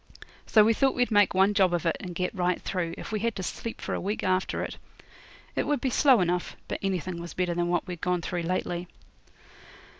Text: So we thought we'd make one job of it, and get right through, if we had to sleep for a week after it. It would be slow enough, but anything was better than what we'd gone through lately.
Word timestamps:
So 0.47 0.63
we 0.63 0.73
thought 0.73 0.95
we'd 0.95 1.11
make 1.11 1.35
one 1.35 1.53
job 1.53 1.75
of 1.75 1.85
it, 1.85 1.95
and 1.99 2.15
get 2.15 2.33
right 2.33 2.59
through, 2.59 2.95
if 2.97 3.11
we 3.11 3.19
had 3.19 3.35
to 3.35 3.43
sleep 3.43 3.79
for 3.79 3.93
a 3.93 4.01
week 4.01 4.23
after 4.23 4.63
it. 4.63 4.77
It 5.55 5.67
would 5.67 5.79
be 5.79 5.91
slow 5.91 6.21
enough, 6.21 6.57
but 6.67 6.79
anything 6.81 7.21
was 7.21 7.35
better 7.35 7.53
than 7.53 7.67
what 7.67 7.85
we'd 7.85 8.01
gone 8.01 8.23
through 8.23 8.41
lately. 8.41 8.87